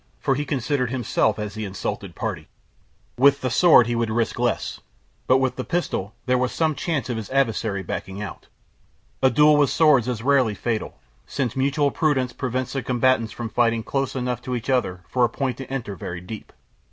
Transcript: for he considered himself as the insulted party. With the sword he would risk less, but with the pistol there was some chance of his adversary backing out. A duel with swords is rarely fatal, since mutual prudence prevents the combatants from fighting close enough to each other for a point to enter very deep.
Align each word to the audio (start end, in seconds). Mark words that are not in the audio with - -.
for 0.19 0.33
he 0.33 0.45
considered 0.45 0.89
himself 0.89 1.37
as 1.37 1.53
the 1.53 1.63
insulted 1.63 2.15
party. 2.15 2.47
With 3.19 3.41
the 3.41 3.51
sword 3.51 3.85
he 3.85 3.93
would 3.95 4.09
risk 4.09 4.39
less, 4.39 4.79
but 5.27 5.37
with 5.37 5.57
the 5.57 5.63
pistol 5.63 6.15
there 6.25 6.39
was 6.39 6.51
some 6.51 6.73
chance 6.73 7.07
of 7.07 7.17
his 7.17 7.29
adversary 7.29 7.83
backing 7.83 8.19
out. 8.19 8.47
A 9.21 9.29
duel 9.29 9.57
with 9.57 9.69
swords 9.69 10.07
is 10.07 10.23
rarely 10.23 10.55
fatal, 10.55 10.97
since 11.27 11.55
mutual 11.55 11.91
prudence 11.91 12.33
prevents 12.33 12.73
the 12.73 12.81
combatants 12.81 13.31
from 13.31 13.47
fighting 13.49 13.83
close 13.83 14.15
enough 14.15 14.41
to 14.41 14.55
each 14.55 14.71
other 14.71 15.01
for 15.07 15.23
a 15.23 15.29
point 15.29 15.57
to 15.57 15.71
enter 15.71 15.95
very 15.95 16.19
deep. 16.19 16.51